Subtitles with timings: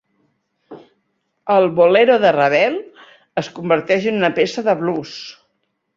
[1.57, 2.79] El "Bolero" de Ravel
[3.43, 5.13] es converteix en una peça de blues.